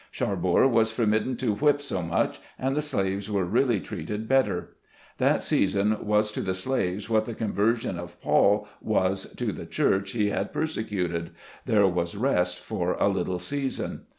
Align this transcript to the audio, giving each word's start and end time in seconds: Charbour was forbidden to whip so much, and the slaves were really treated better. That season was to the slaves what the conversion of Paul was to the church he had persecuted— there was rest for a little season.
Charbour 0.11 0.67
was 0.67 0.91
forbidden 0.91 1.35
to 1.37 1.53
whip 1.53 1.79
so 1.79 2.01
much, 2.01 2.39
and 2.57 2.75
the 2.75 2.81
slaves 2.81 3.29
were 3.29 3.45
really 3.45 3.79
treated 3.79 4.27
better. 4.27 4.69
That 5.19 5.43
season 5.43 5.95
was 6.03 6.31
to 6.31 6.41
the 6.41 6.55
slaves 6.55 7.07
what 7.07 7.27
the 7.27 7.35
conversion 7.35 7.99
of 7.99 8.19
Paul 8.19 8.67
was 8.81 9.31
to 9.35 9.51
the 9.51 9.67
church 9.67 10.13
he 10.13 10.31
had 10.31 10.53
persecuted— 10.53 11.29
there 11.67 11.85
was 11.85 12.15
rest 12.17 12.57
for 12.57 12.93
a 12.95 13.09
little 13.09 13.37
season. 13.37 14.05